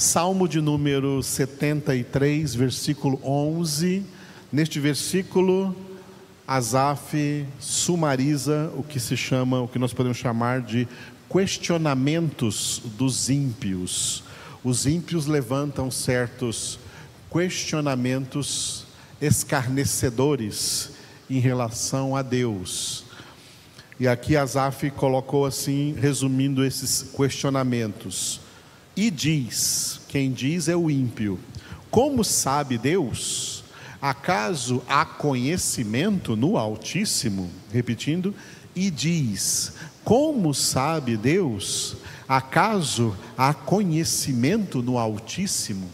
[0.00, 4.04] Salmo de número 73, versículo 11.
[4.52, 5.74] Neste versículo,
[6.46, 10.86] Asaf sumariza o que se chama, o que nós podemos chamar de
[11.28, 14.22] questionamentos dos ímpios.
[14.62, 16.78] Os ímpios levantam certos
[17.28, 18.84] questionamentos
[19.20, 20.90] escarnecedores
[21.28, 23.02] em relação a Deus.
[23.98, 28.46] E aqui Asaf colocou assim, resumindo esses questionamentos.
[28.98, 31.38] E diz: quem diz é o ímpio.
[31.88, 33.62] Como sabe Deus?
[34.02, 37.48] Acaso há conhecimento no Altíssimo?
[37.72, 38.34] Repetindo,
[38.74, 41.96] e diz: Como sabe Deus?
[42.28, 45.88] Acaso há conhecimento no Altíssimo?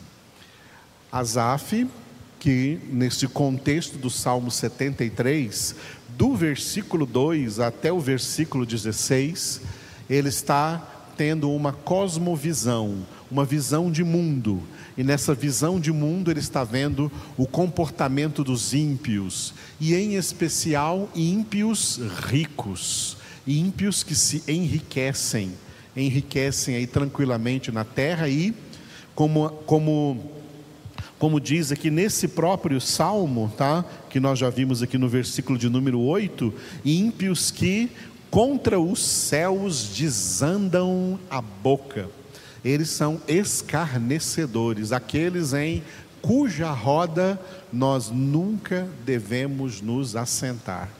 [1.12, 1.86] Asaf,
[2.40, 5.76] que nesse contexto do Salmo 73,
[6.08, 9.60] do versículo 2 até o versículo 16,
[10.08, 14.62] ele está tendo uma cosmovisão, uma visão de mundo.
[14.96, 21.08] E nessa visão de mundo ele está vendo o comportamento dos ímpios, e em especial
[21.14, 25.52] ímpios ricos, ímpios que se enriquecem,
[25.96, 28.54] enriquecem aí tranquilamente na terra e
[29.14, 30.32] como como
[31.18, 33.84] como diz aqui nesse próprio salmo, tá?
[34.10, 36.52] Que nós já vimos aqui no versículo de número 8,
[36.84, 37.88] ímpios que
[38.34, 42.08] contra os céus desandam a boca.
[42.64, 45.84] Eles são escarnecedores, aqueles em
[46.20, 47.40] cuja roda
[47.72, 50.90] nós nunca devemos nos assentar.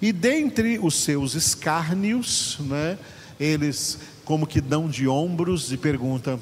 [0.00, 2.96] E dentre os seus escárnios, né,
[3.38, 6.40] eles como que dão de ombros e perguntam: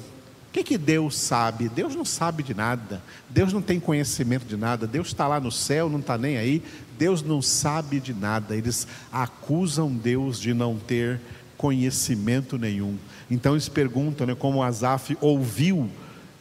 [0.49, 1.69] o que, que Deus sabe?
[1.69, 5.51] Deus não sabe de nada, Deus não tem conhecimento de nada, Deus está lá no
[5.51, 6.63] céu, não está nem aí,
[6.97, 11.21] Deus não sabe de nada, eles acusam Deus de não ter
[11.55, 12.97] conhecimento nenhum.
[13.29, 15.87] Então eles perguntam, né, como Asaf ouviu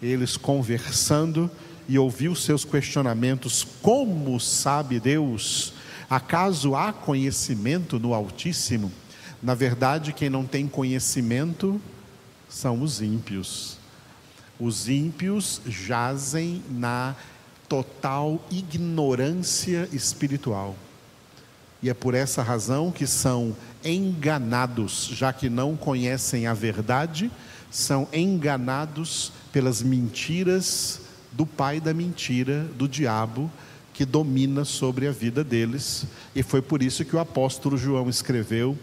[0.01, 1.51] eles conversando
[1.87, 5.75] e ouviu seus questionamentos: como sabe Deus?
[6.09, 8.91] Acaso há conhecimento no Altíssimo?
[9.43, 11.79] Na verdade, quem não tem conhecimento
[12.49, 13.77] são os ímpios.
[14.61, 17.15] Os ímpios jazem na
[17.69, 20.75] total ignorância espiritual.
[21.83, 23.55] E é por essa razão que são
[23.85, 27.31] enganados, já que não conhecem a verdade,
[27.71, 33.51] são enganados pelas mentiras do pai da mentira, do diabo,
[33.95, 36.05] que domina sobre a vida deles.
[36.35, 38.77] E foi por isso que o apóstolo João escreveu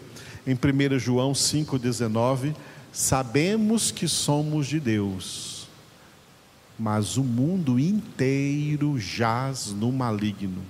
[0.48, 2.56] em 1 João 5,19:
[2.94, 5.55] Sabemos que somos de Deus
[6.78, 10.62] mas o mundo inteiro jaz no maligno.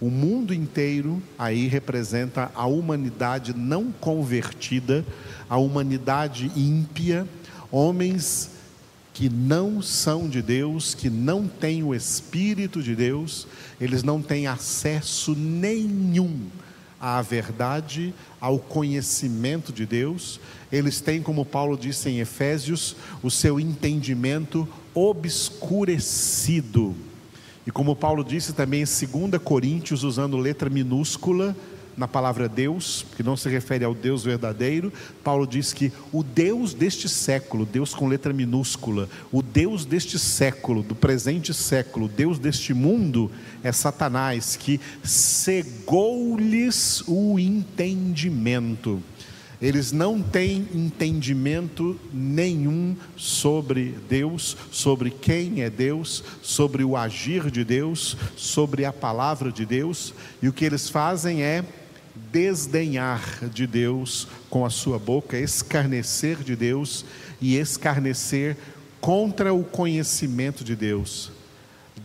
[0.00, 5.04] O mundo inteiro aí representa a humanidade não convertida,
[5.48, 7.26] a humanidade ímpia,
[7.70, 8.52] homens
[9.12, 13.46] que não são de Deus, que não têm o Espírito de Deus,
[13.78, 16.46] eles não têm acesso nenhum
[17.00, 20.38] à verdade, ao conhecimento de Deus,
[20.70, 26.94] eles têm, como Paulo disse em Efésios, o seu entendimento obscurecido.
[27.66, 31.56] E como Paulo disse também em 2 Coríntios, usando letra minúscula
[31.96, 34.92] na palavra Deus, que não se refere ao Deus verdadeiro,
[35.22, 40.82] Paulo diz que o Deus deste século, Deus com letra minúscula, o Deus deste século,
[40.82, 43.30] do presente século, Deus deste mundo
[43.62, 49.02] é Satanás, que cegou-lhes o entendimento
[49.60, 57.62] eles não têm entendimento nenhum sobre Deus, sobre quem é Deus, sobre o agir de
[57.62, 61.62] Deus, sobre a palavra de Deus, e o que eles fazem é
[62.32, 67.04] desdenhar de Deus com a sua boca, escarnecer de Deus
[67.40, 68.56] e escarnecer
[68.98, 71.30] contra o conhecimento de Deus.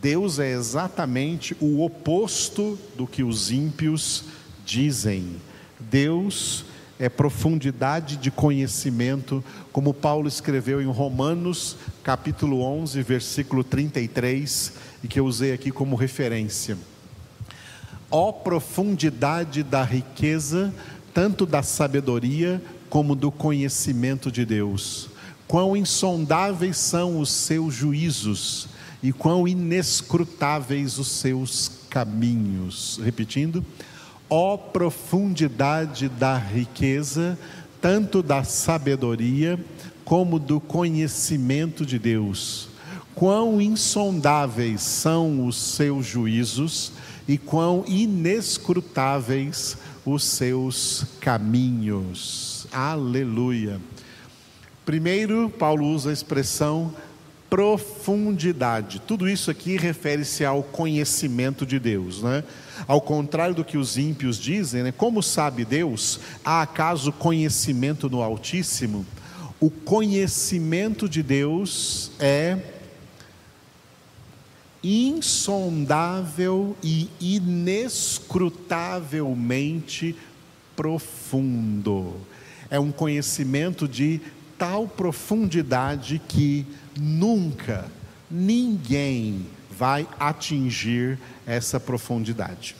[0.00, 4.24] Deus é exatamente o oposto do que os ímpios
[4.64, 5.36] dizem.
[5.80, 6.65] Deus
[6.98, 14.72] é profundidade de conhecimento, como Paulo escreveu em Romanos, capítulo 11, versículo 33,
[15.04, 16.78] e que eu usei aqui como referência.
[18.10, 20.72] Ó profundidade da riqueza,
[21.12, 25.10] tanto da sabedoria como do conhecimento de Deus.
[25.46, 28.68] Quão insondáveis são os seus juízos
[29.02, 32.98] e quão inescrutáveis os seus caminhos.
[33.02, 33.64] Repetindo,
[34.28, 37.38] ó profundidade da riqueza,
[37.80, 39.58] tanto da sabedoria
[40.04, 42.68] como do conhecimento de Deus.
[43.14, 46.92] Quão insondáveis são os seus juízos
[47.26, 52.66] e quão inescrutáveis os seus caminhos.
[52.70, 53.80] Aleluia.
[54.84, 56.94] Primeiro, Paulo usa a expressão
[57.56, 59.00] profundidade.
[59.00, 62.44] Tudo isso aqui refere-se ao conhecimento de Deus, né?
[62.86, 64.92] Ao contrário do que os ímpios dizem, né?
[64.92, 66.20] Como sabe Deus?
[66.44, 69.06] Há acaso conhecimento no Altíssimo?
[69.58, 72.58] O conhecimento de Deus é
[74.84, 80.14] insondável e inescrutavelmente
[80.76, 82.16] profundo.
[82.68, 84.20] É um conhecimento de
[84.58, 86.66] tal profundidade que
[86.96, 87.90] nunca
[88.30, 92.74] ninguém vai atingir essa profundidade.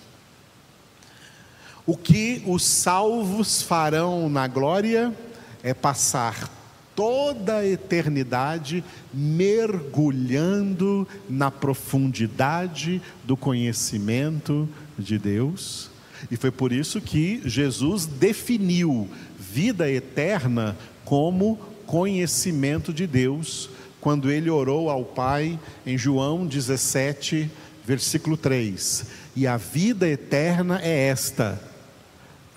[1.86, 5.14] O que os salvos farão na glória
[5.62, 6.50] é passar
[6.96, 8.82] toda a eternidade
[9.12, 14.68] mergulhando na profundidade do conhecimento
[14.98, 15.90] de Deus.
[16.30, 19.08] E foi por isso que Jesus definiu
[19.38, 20.74] vida eterna
[21.04, 27.50] como conhecimento de Deus, quando ele orou ao Pai em João 17,
[27.84, 31.60] versículo 3: E a vida eterna é esta,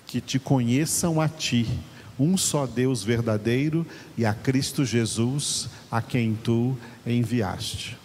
[0.06, 1.66] que te conheçam a ti,
[2.18, 6.76] um só Deus verdadeiro, e a Cristo Jesus, a quem tu
[7.06, 7.96] enviaste.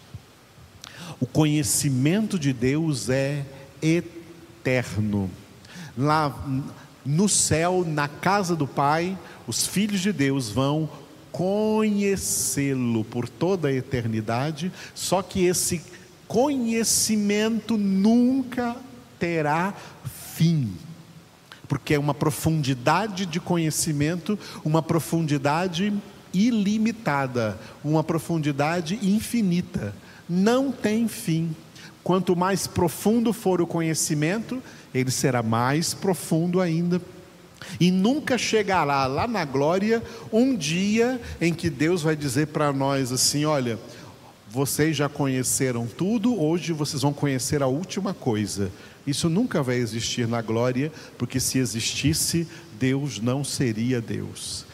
[1.19, 3.45] O conhecimento de Deus é
[3.81, 5.29] eterno.
[5.97, 6.33] Lá
[7.05, 9.17] no céu, na casa do Pai,
[9.47, 10.89] os filhos de Deus vão
[11.35, 15.81] conhecê-lo por toda a eternidade, só que esse
[16.29, 18.77] conhecimento nunca
[19.19, 19.73] terá
[20.33, 20.71] fim,
[21.67, 25.93] porque é uma profundidade de conhecimento, uma profundidade
[26.33, 29.93] ilimitada, uma profundidade infinita,
[30.29, 31.53] não tem fim.
[32.01, 37.01] Quanto mais profundo for o conhecimento, ele será mais profundo ainda
[37.79, 40.01] e nunca chegará lá na glória
[40.31, 43.79] um dia em que Deus vai dizer para nós assim: olha,
[44.49, 48.71] vocês já conheceram tudo, hoje vocês vão conhecer a última coisa.
[49.05, 52.47] Isso nunca vai existir na glória, porque se existisse,
[52.79, 54.65] Deus não seria Deus.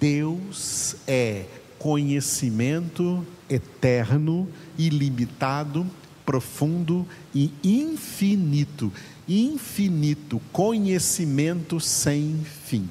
[0.00, 1.44] Deus é
[1.78, 5.86] conhecimento eterno, ilimitado,
[6.24, 8.92] profundo e infinito
[9.28, 12.88] infinito, conhecimento sem fim.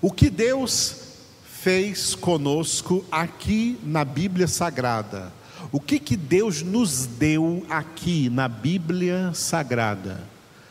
[0.00, 1.02] O que Deus
[1.44, 5.32] fez conosco aqui na Bíblia Sagrada?
[5.70, 10.20] O que, que Deus nos deu aqui na Bíblia Sagrada?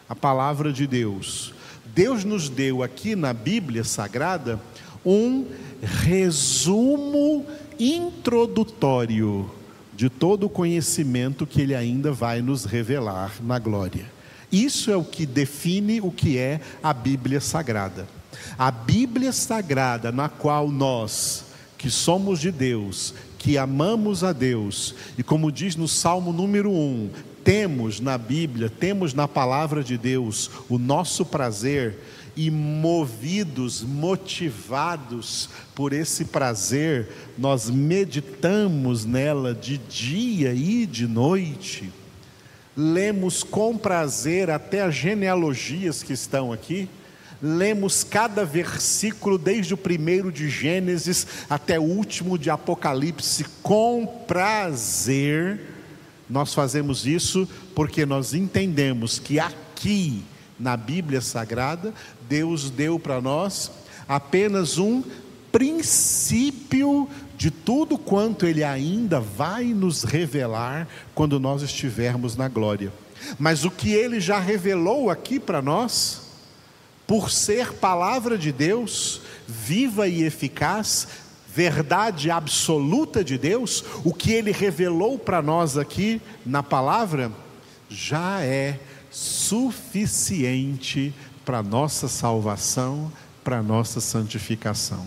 [0.10, 1.54] A palavra de Deus.
[1.96, 4.60] Deus nos deu aqui na Bíblia Sagrada
[5.06, 5.48] um
[5.82, 7.46] resumo
[7.80, 9.50] introdutório
[10.02, 14.12] de todo o conhecimento que Ele ainda vai nos revelar na glória.
[14.52, 18.08] Isso é o que define o que é a Bíblia Sagrada.
[18.58, 21.46] A Bíblia Sagrada, na qual nós,
[21.78, 27.12] que somos de Deus, que amamos a Deus, e como diz no Salmo número 1,
[27.44, 31.98] temos na Bíblia, temos na palavra de Deus o nosso prazer,
[32.36, 41.92] e movidos, motivados por esse prazer, nós meditamos nela de dia e de noite,
[42.76, 46.88] lemos com prazer até as genealogias que estão aqui,
[47.42, 55.71] lemos cada versículo, desde o primeiro de Gênesis até o último de Apocalipse, com prazer.
[56.32, 57.46] Nós fazemos isso
[57.76, 60.24] porque nós entendemos que aqui,
[60.58, 61.94] na Bíblia Sagrada,
[62.30, 63.70] Deus deu para nós
[64.08, 65.04] apenas um
[65.52, 72.94] princípio de tudo quanto Ele ainda vai nos revelar quando nós estivermos na glória.
[73.38, 76.22] Mas o que Ele já revelou aqui para nós,
[77.06, 81.10] por ser palavra de Deus, viva e eficaz,
[81.54, 87.32] verdade absoluta de Deus, o que Ele revelou para nós aqui na palavra,
[87.90, 88.80] já é
[89.10, 93.12] suficiente para nossa salvação,
[93.44, 95.06] para nossa santificação.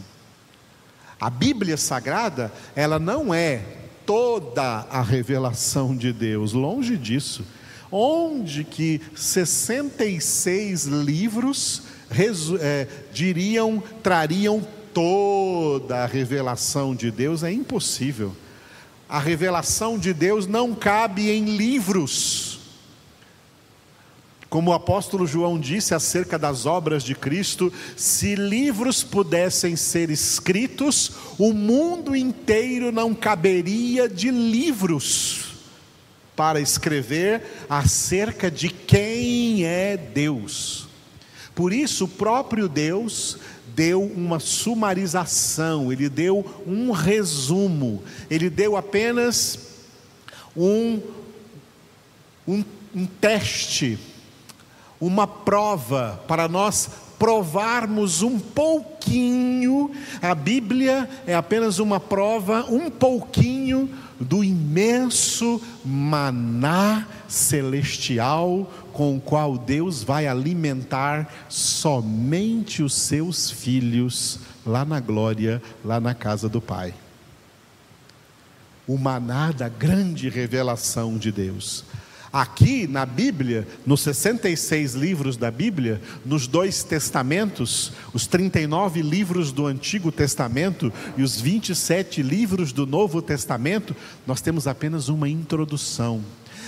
[1.18, 3.62] A Bíblia Sagrada, ela não é
[4.04, 7.42] toda a revelação de Deus, longe disso.
[7.90, 11.82] Onde que 66 livros
[12.60, 17.42] é, diriam, trariam toda a revelação de Deus?
[17.42, 18.34] É impossível.
[19.08, 22.54] A revelação de Deus não cabe em livros
[24.54, 31.10] como o apóstolo João disse acerca das obras de Cristo, se livros pudessem ser escritos,
[31.36, 35.56] o mundo inteiro não caberia de livros
[36.36, 40.86] para escrever acerca de quem é Deus.
[41.52, 43.36] Por isso, o próprio Deus
[43.74, 49.58] deu uma sumarização, ele deu um resumo, ele deu apenas
[50.56, 51.00] um,
[52.46, 52.64] um,
[52.94, 53.98] um teste,
[55.00, 56.88] uma prova para nós
[57.18, 59.90] provarmos um pouquinho,
[60.20, 63.88] a Bíblia é apenas uma prova, um pouquinho
[64.20, 74.84] do imenso maná celestial com o qual Deus vai alimentar somente os seus filhos lá
[74.84, 76.94] na glória, lá na casa do Pai.
[78.86, 81.84] O maná da grande revelação de Deus.
[82.34, 89.66] Aqui na Bíblia, nos 66 livros da Bíblia, nos dois testamentos, os 39 livros do
[89.66, 93.94] Antigo Testamento e os 27 livros do Novo Testamento,
[94.26, 96.22] nós temos apenas uma introdução.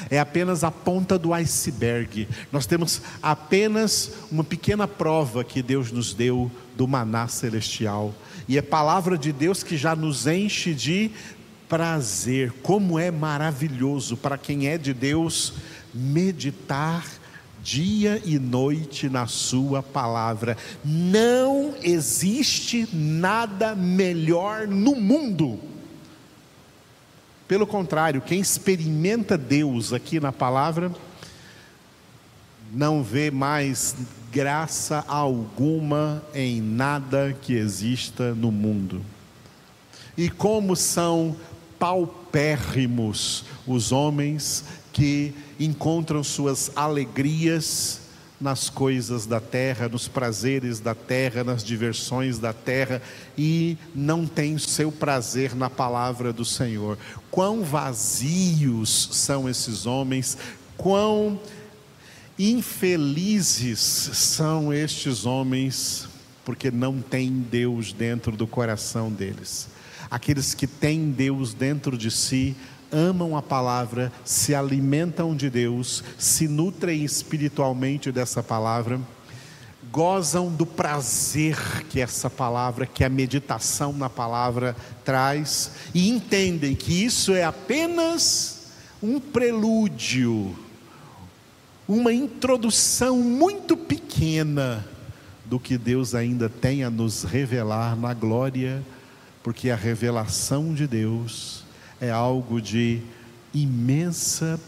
[0.09, 2.29] É apenas a ponta do iceberg.
[2.53, 8.15] Nós temos apenas uma pequena prova que Deus nos deu do maná celestial.
[8.49, 11.11] E é palavra de Deus que já nos enche de
[11.69, 15.55] prazer, como é maravilhoso para quem é de Deus
[15.93, 17.05] meditar
[17.63, 20.57] dia e noite na Sua palavra.
[20.85, 25.59] Não existe nada melhor no mundo.
[27.49, 30.93] Pelo contrário, quem experimenta Deus aqui na palavra,
[32.73, 33.95] não vê mais
[34.33, 39.01] graça alguma em nada que exista no mundo.
[40.17, 41.37] E como são
[41.79, 48.01] paupérrimos os homens que encontram suas alegrias
[48.41, 53.01] nas coisas da terra, nos prazeres da terra, nas diversões da terra
[53.37, 56.99] e não têm seu prazer na palavra do Senhor.
[57.31, 60.37] Quão vazios são esses homens,
[60.77, 61.41] quão
[62.39, 66.07] infelizes são estes homens,
[66.45, 69.69] porque não têm Deus dentro do coração deles.
[70.11, 72.55] Aqueles que têm Deus dentro de si,
[72.93, 79.01] amam a palavra, se alimentam de Deus, se nutrem espiritualmente dessa palavra,
[79.91, 81.57] gozam do prazer
[81.89, 88.69] que essa palavra, que a meditação na palavra traz, e entendem que isso é apenas
[89.03, 90.57] um prelúdio,
[91.89, 94.87] uma introdução muito pequena
[95.45, 98.83] do que Deus ainda tem a nos revelar na glória
[99.47, 101.63] porque a revelação de Deus
[102.01, 103.01] é algo de
[103.53, 104.61] imensa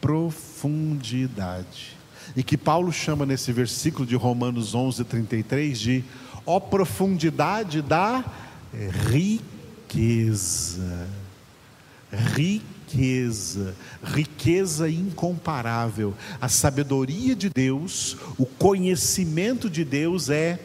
[0.00, 1.96] profundidade.
[2.36, 6.04] E que Paulo chama nesse versículo de Romanos 11, 33 de
[6.46, 8.24] ó profundidade da
[9.10, 11.06] riqueza.
[12.12, 16.14] Riqueza, riqueza incomparável.
[16.40, 20.60] A sabedoria de Deus, o conhecimento de Deus é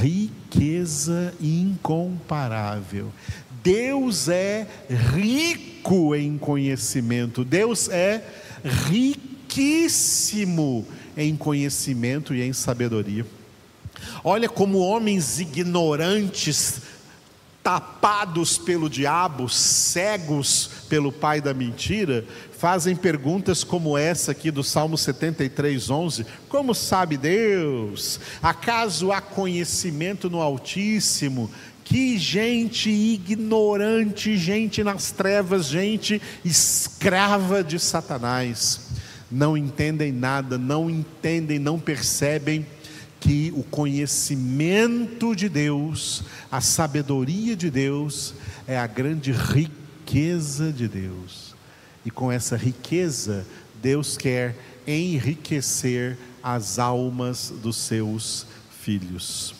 [0.00, 3.10] riqueza incomparável.
[3.64, 8.22] Deus é rico em conhecimento, Deus é
[8.62, 10.06] riquíssimo
[11.16, 13.24] em conhecimento e em sabedoria.
[14.22, 16.82] Olha como homens ignorantes,
[17.62, 22.22] tapados pelo diabo, cegos pelo pai da mentira,
[22.58, 28.20] fazem perguntas como essa aqui do Salmo 73, 11: Como sabe Deus?
[28.42, 31.50] Acaso há conhecimento no Altíssimo?
[31.84, 38.80] Que gente ignorante, gente nas trevas, gente escrava de Satanás.
[39.30, 42.66] Não entendem nada, não entendem, não percebem
[43.20, 48.34] que o conhecimento de Deus, a sabedoria de Deus,
[48.66, 51.54] é a grande riqueza de Deus.
[52.04, 53.46] E com essa riqueza,
[53.82, 54.54] Deus quer
[54.86, 58.46] enriquecer as almas dos seus
[58.82, 59.54] filhos.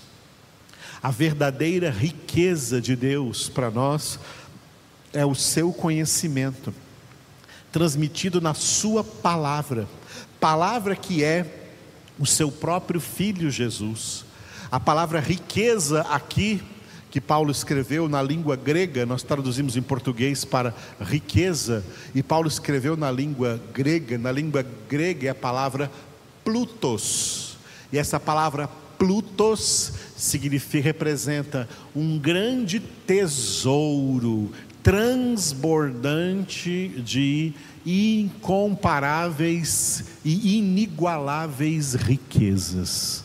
[1.05, 4.19] A verdadeira riqueza de Deus para nós
[5.13, 6.73] é o seu conhecimento,
[7.71, 9.87] transmitido na Sua palavra,
[10.41, 11.69] palavra que é
[12.19, 14.25] o seu próprio Filho Jesus.
[14.71, 16.63] A palavra riqueza aqui
[17.11, 21.85] que Paulo escreveu na língua grega, nós traduzimos em português para riqueza,
[22.15, 25.93] e Paulo escreveu na língua grega, na língua grega é a palavra
[26.43, 27.59] plutos,
[27.93, 28.71] e essa palavra
[29.05, 34.51] plutos significa, representa um grande tesouro
[34.83, 37.53] transbordante de
[37.85, 43.23] incomparáveis e inigualáveis riquezas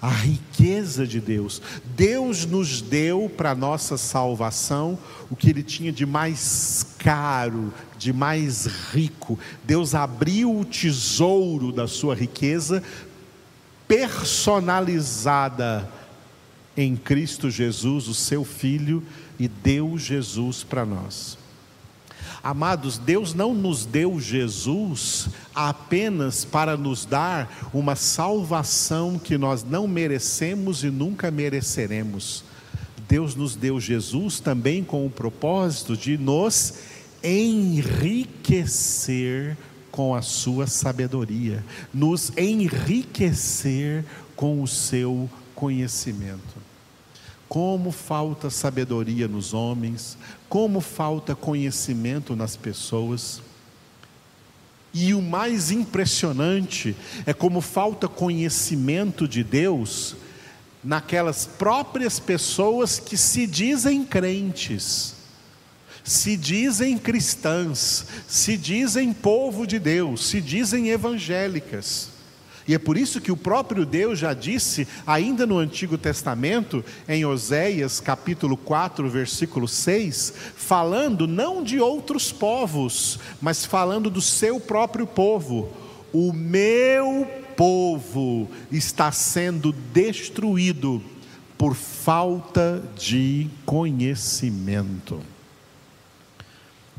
[0.00, 1.60] a riqueza de Deus.
[1.96, 4.96] Deus nos deu para nossa salvação
[5.28, 9.36] o que ele tinha de mais caro, de mais rico.
[9.64, 12.80] Deus abriu o tesouro da sua riqueza
[13.88, 15.88] personalizada
[16.76, 19.02] em Cristo Jesus, o seu Filho,
[19.38, 21.38] e deu Jesus para nós.
[22.42, 29.88] Amados, Deus não nos deu Jesus apenas para nos dar uma salvação que nós não
[29.88, 32.44] merecemos e nunca mereceremos.
[33.08, 36.74] Deus nos deu Jesus também com o propósito de nos
[37.22, 39.56] enriquecer
[39.96, 44.04] com a sua sabedoria, nos enriquecer
[44.36, 46.54] com o seu conhecimento.
[47.48, 50.18] Como falta sabedoria nos homens,
[50.50, 53.40] como falta conhecimento nas pessoas.
[54.92, 60.14] E o mais impressionante é como falta conhecimento de Deus
[60.84, 65.15] naquelas próprias pessoas que se dizem crentes,
[66.06, 72.10] se dizem cristãs, se dizem povo de Deus, se dizem evangélicas.
[72.68, 77.24] E é por isso que o próprio Deus já disse, ainda no Antigo Testamento, em
[77.24, 85.08] Oséias capítulo 4, versículo 6, falando não de outros povos, mas falando do seu próprio
[85.08, 85.68] povo:
[86.12, 91.02] o meu povo está sendo destruído
[91.58, 95.20] por falta de conhecimento.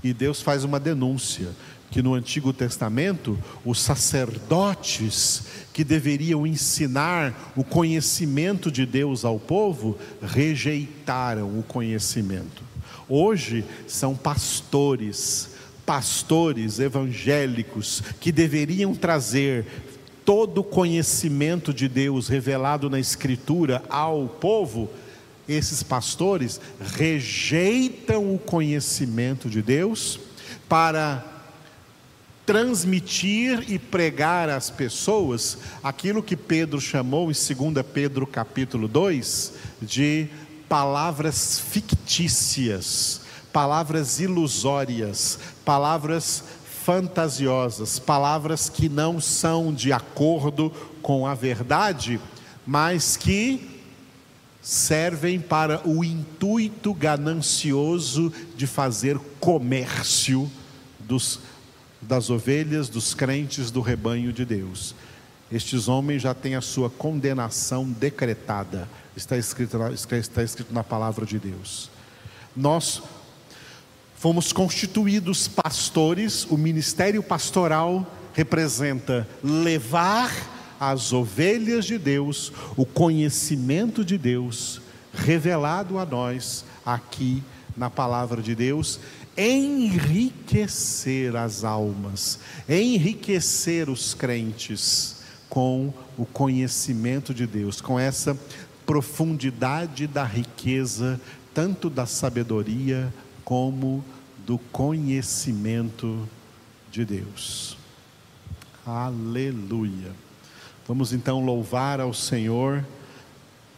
[0.04, 1.50] E Deus faz uma denúncia
[1.90, 9.98] que no Antigo Testamento os sacerdotes que deveriam ensinar o conhecimento de Deus ao povo
[10.22, 12.64] rejeitaram o conhecimento.
[13.08, 15.52] Hoje são pastores,
[15.86, 19.66] pastores evangélicos que deveriam trazer
[20.26, 24.90] todo o conhecimento de Deus revelado na Escritura ao povo,
[25.48, 26.60] esses pastores
[26.96, 30.20] rejeitam o conhecimento de Deus
[30.68, 31.24] para
[32.46, 40.30] transmitir e pregar às pessoas aquilo que Pedro chamou em 2 Pedro capítulo 2 de
[40.70, 46.44] palavras fictícias, palavras ilusórias, palavras
[46.86, 52.18] fantasiosas, palavras que não são de acordo com a verdade,
[52.66, 53.77] mas que
[54.68, 60.52] servem para o intuito ganancioso de fazer comércio
[61.00, 61.40] dos
[62.02, 64.94] das ovelhas dos crentes do rebanho de Deus.
[65.50, 69.78] Estes homens já têm a sua condenação decretada, está escrito,
[70.14, 71.90] está escrito na palavra de Deus.
[72.54, 73.02] Nós
[74.18, 84.18] fomos constituídos pastores, o ministério pastoral representa levar às ovelhas de Deus o conhecimento de
[84.18, 84.82] Deus
[85.14, 87.44] revelado a nós aqui
[87.76, 89.00] na palavra de Deus
[89.38, 98.38] enriquecer as almas, enriquecer os crentes com o conhecimento de Deus, com essa
[98.86, 101.22] profundidade da riqueza,
[101.54, 103.14] tanto da sabedoria
[103.46, 104.04] como
[104.46, 106.28] do conhecimento
[106.92, 107.78] de Deus.
[108.86, 110.27] Aleluia.
[110.88, 112.82] Vamos então louvar ao Senhor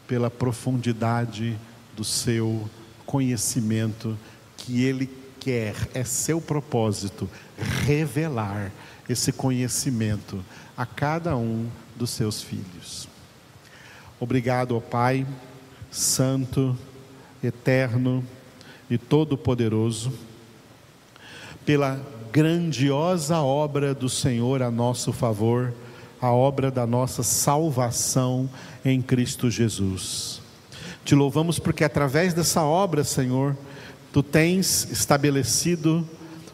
[0.08, 1.58] pela profundidade
[1.98, 2.69] do seu
[3.04, 4.15] conhecimento
[4.56, 7.28] que Ele quer, é seu propósito,
[7.84, 8.72] revelar
[9.10, 10.45] esse conhecimento
[10.78, 13.08] a cada um dos seus filhos.
[14.19, 15.26] Obrigado, ó Pai,
[15.89, 16.78] Santo,
[17.43, 18.24] Eterno
[18.88, 20.13] e Todo-Poderoso,
[21.65, 22.00] pela
[22.32, 25.74] grandiosa obra do Senhor a nosso favor,
[26.21, 28.49] a obra da nossa salvação
[28.84, 30.41] em Cristo Jesus.
[31.05, 33.55] Te louvamos porque através dessa obra, Senhor,
[34.12, 36.08] tu tens estabelecido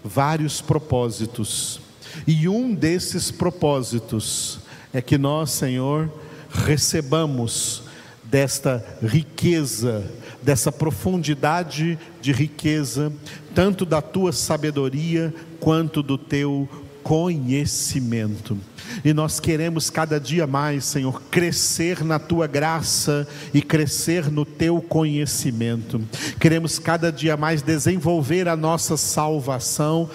[0.03, 1.81] vários propósitos,
[2.25, 4.59] e um desses propósitos
[4.93, 6.09] é que nós, Senhor,
[6.49, 7.83] recebamos
[8.23, 10.09] desta riqueza,
[10.41, 13.11] dessa profundidade de riqueza,
[13.53, 16.69] tanto da tua sabedoria quanto do teu
[17.05, 18.57] conhecimento.
[19.03, 24.81] E nós queremos cada dia mais, Senhor, crescer na tua graça e crescer no teu
[24.81, 26.01] conhecimento.
[26.39, 30.09] Queremos cada dia mais desenvolver a nossa salvação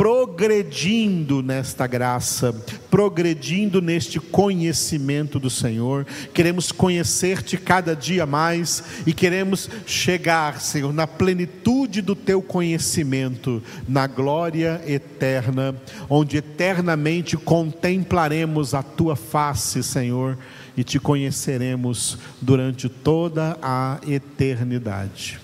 [0.00, 2.54] progredindo nesta graça,
[2.90, 6.06] progredindo neste conhecimento do Senhor.
[6.32, 14.06] Queremos conhecer-te cada dia mais e queremos chegar, Senhor, na plenitude do teu conhecimento, na
[14.06, 15.76] glória eterna,
[16.08, 20.38] onde eternamente contemplaremos a tua face, Senhor,
[20.78, 25.38] e te conheceremos durante toda a eternidade.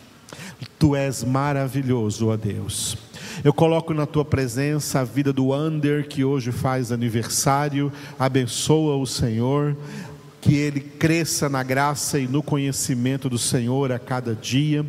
[0.78, 3.05] Tu és maravilhoso, ó Deus.
[3.44, 7.92] Eu coloco na tua presença a vida do Ander, que hoje faz aniversário.
[8.18, 9.76] Abençoa o Senhor
[10.40, 14.86] que ele cresça na graça e no conhecimento do Senhor a cada dia.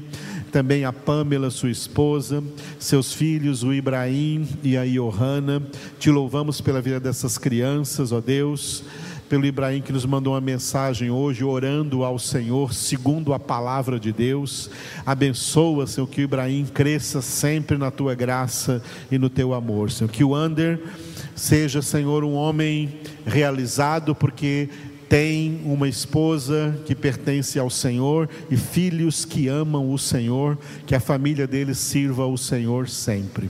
[0.52, 2.44] Também a Pamela, sua esposa,
[2.78, 5.62] seus filhos, o Ibrahim e a Johanna.
[6.00, 8.84] Te louvamos pela vida dessas crianças, ó Deus
[9.30, 14.12] pelo Ibrahim que nos mandou uma mensagem hoje, orando ao Senhor, segundo a palavra de
[14.12, 14.70] Deus.
[15.06, 20.10] Abençoa, Senhor, que o Ibrahim cresça sempre na tua graça e no teu amor, Senhor.
[20.10, 20.80] Que o Ander
[21.36, 24.70] seja, Senhor, um homem realizado, porque
[25.10, 31.00] tem uma esposa que pertence ao Senhor e filhos que amam o Senhor, que a
[31.00, 33.50] família deles sirva o Senhor sempre.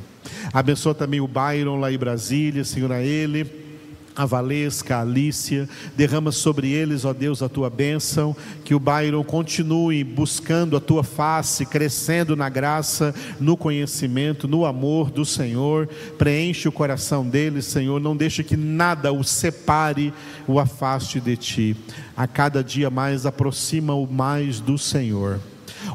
[0.52, 3.67] Abençoa também o Byron lá em Brasília, Senhor, a ele
[4.18, 9.24] a Valesca, a Alícia, derrama sobre eles, ó Deus, a tua bênção, que o Byron
[9.24, 16.68] continue buscando a tua face, crescendo na graça, no conhecimento, no amor do Senhor, preenche
[16.68, 20.12] o coração deles, Senhor, não deixe que nada o separe,
[20.48, 21.78] o afaste de ti,
[22.16, 25.40] a cada dia mais aproxima-o mais do Senhor.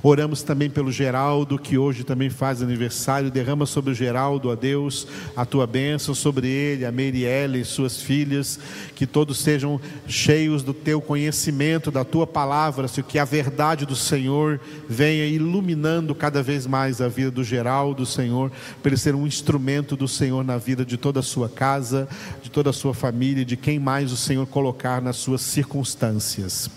[0.02, 3.30] Oramos também pelo Geraldo, que hoje também faz aniversário.
[3.30, 8.00] Derrama sobre o Geraldo, a Deus, a tua bênção sobre ele, a Merielle e suas
[8.00, 8.58] filhas.
[8.94, 13.96] Que todos sejam cheios do teu conhecimento, da tua palavra, se que a verdade do
[13.96, 18.50] Senhor venha iluminando cada vez mais a vida do Geraldo, Senhor,
[18.82, 22.08] para ele ser um instrumento do Senhor na vida de toda a sua casa,
[22.42, 26.70] de toda a sua família, de quem mais o Senhor colocar nas suas circunstâncias.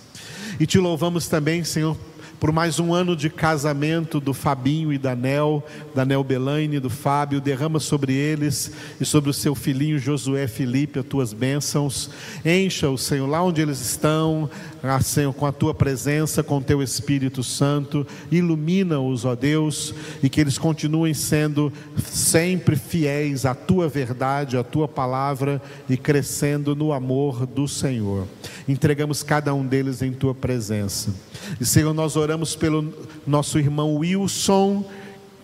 [0.59, 1.97] E te louvamos também, Senhor,
[2.39, 6.89] por mais um ano de casamento do Fabinho e da Nel, da Nel Belaine, do
[6.89, 12.09] Fábio, derrama sobre eles e sobre o seu filhinho Josué Felipe as tuas bênçãos,
[12.43, 14.49] encha-os, Senhor, lá onde eles estão,
[14.89, 20.29] ah, Senhor, com a tua presença, com o teu Espírito Santo, ilumina-os, ó Deus, e
[20.29, 21.71] que eles continuem sendo
[22.03, 28.27] sempre fiéis à tua verdade, à tua palavra e crescendo no amor do Senhor.
[28.67, 31.13] Entregamos cada um deles em tua presença.
[31.59, 32.93] E Senhor, nós oramos pelo
[33.25, 34.83] nosso irmão Wilson,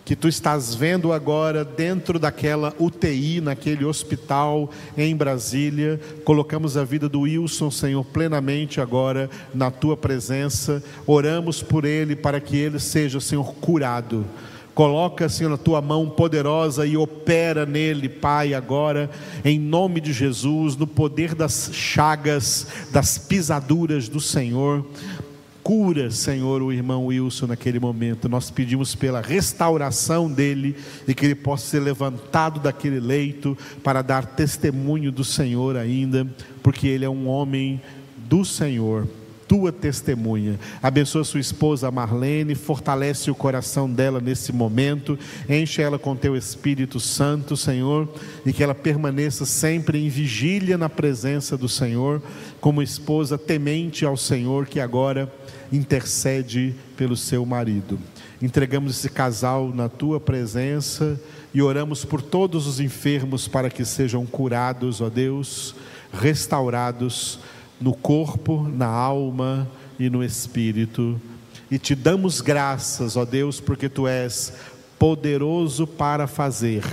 [0.04, 6.00] que tu estás vendo agora dentro daquela UTI, naquele hospital em Brasília.
[6.24, 10.84] Colocamos a vida do Wilson, Senhor, plenamente agora na tua presença.
[11.06, 14.26] Oramos por ele para que ele seja, Senhor, curado.
[14.74, 19.10] Coloca, Senhor, a tua mão poderosa e opera nele, Pai, agora,
[19.44, 24.86] em nome de Jesus, no poder das chagas, das pisaduras do Senhor.
[25.64, 28.28] Cura, Senhor, o irmão Wilson naquele momento.
[28.28, 30.76] Nós pedimos pela restauração dele
[31.08, 36.28] e que ele possa ser levantado daquele leito para dar testemunho do Senhor ainda,
[36.64, 37.82] porque ele é um homem
[38.18, 39.08] do Senhor
[39.52, 40.58] tua testemunha.
[40.82, 47.02] Abençoa sua esposa Marlene, fortalece o coração dela nesse momento, enche ela com teu Espírito
[47.02, 48.08] Santo, Senhor,
[48.46, 52.24] e que ela permaneça sempre em vigília na presença do Senhor,
[52.62, 55.30] como esposa temente ao Senhor que agora
[55.70, 58.00] intercede pelo seu marido.
[58.42, 61.20] Entregamos esse casal na tua presença
[61.54, 65.76] e oramos por todos os enfermos para que sejam curados, ó Deus,
[66.14, 67.38] restaurados
[67.82, 69.68] no corpo, na alma
[70.00, 71.20] e no espírito.
[71.70, 74.54] E te damos graças, ó Deus, porque tu és
[75.00, 76.84] poderoso para fazer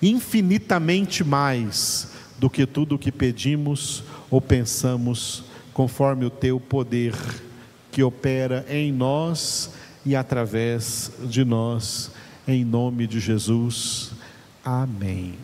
[0.00, 7.14] infinitamente mais do que tudo o que pedimos ou pensamos, conforme o teu poder
[7.90, 9.70] que opera em nós
[10.04, 12.10] e através de nós,
[12.48, 14.10] em nome de Jesus.
[14.64, 15.34] Amém.